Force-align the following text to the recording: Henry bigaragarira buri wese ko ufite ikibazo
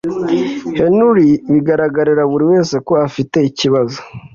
Henry 0.77 1.29
bigaragarira 1.51 2.23
buri 2.31 2.45
wese 2.51 2.75
ko 2.87 2.93
ufite 3.07 3.37
ikibazo 3.49 3.99